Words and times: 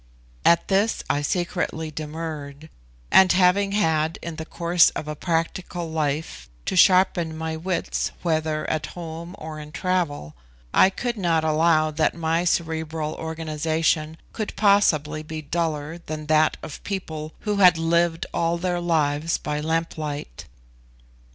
At 0.43 0.67
this 0.67 1.03
I 1.11 1.21
secretly 1.21 1.91
demurred; 1.91 2.71
and 3.11 3.31
having 3.31 3.73
had 3.73 4.17
in 4.23 4.37
the 4.37 4.47
course 4.47 4.89
of 4.95 5.07
a 5.07 5.15
practical 5.15 5.91
life, 5.91 6.49
to 6.65 6.75
sharpen 6.75 7.37
my 7.37 7.55
wits, 7.55 8.11
whether 8.23 8.67
at 8.67 8.87
home 8.97 9.35
or 9.37 9.59
in 9.59 9.71
travel, 9.71 10.35
I 10.73 10.89
could 10.89 11.17
not 11.17 11.43
allow 11.43 11.91
that 11.91 12.15
my 12.15 12.45
cerebral 12.45 13.13
organisation 13.13 14.17
could 14.33 14.55
possibly 14.55 15.21
be 15.21 15.43
duller 15.43 15.99
than 15.99 16.25
that 16.25 16.57
of 16.63 16.83
people 16.83 17.33
who 17.41 17.57
had 17.57 17.77
lived 17.77 18.25
all 18.33 18.57
their 18.57 18.79
lives 18.81 19.37
by 19.37 19.59
lamplight. 19.59 20.45